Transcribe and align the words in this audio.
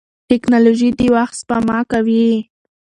ټیکنالوژي 0.29 0.89
د 0.99 1.01
وخت 1.15 1.33
سپما 1.41 1.79
کوي. 1.91 2.27